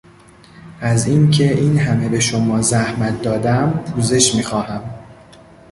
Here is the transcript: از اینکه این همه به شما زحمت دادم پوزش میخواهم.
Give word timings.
از 0.81 1.07
اینکه 1.07 1.53
این 1.53 1.77
همه 1.79 2.09
به 2.09 2.19
شما 2.19 2.61
زحمت 2.61 3.21
دادم 3.21 3.69
پوزش 3.71 4.35
میخواهم. 4.35 4.81